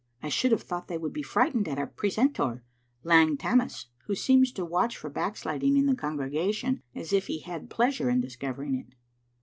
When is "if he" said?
7.13-7.41